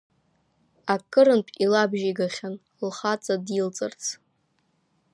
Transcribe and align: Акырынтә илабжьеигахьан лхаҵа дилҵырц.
Акырынтә 0.93 1.51
илабжьеигахьан 1.63 2.55
лхаҵа 2.87 3.35
дилҵырц. 3.45 4.03